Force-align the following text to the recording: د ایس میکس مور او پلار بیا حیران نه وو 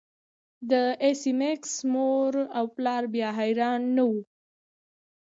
د 0.69 0.71
ایس 1.03 1.21
میکس 1.39 1.73
مور 1.93 2.33
او 2.57 2.65
پلار 2.75 3.03
بیا 3.13 3.29
حیران 3.39 3.81
نه 3.95 4.03
وو 4.09 4.17